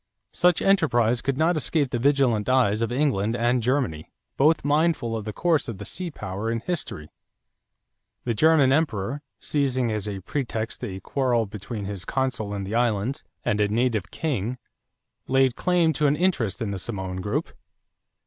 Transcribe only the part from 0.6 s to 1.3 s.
enterprise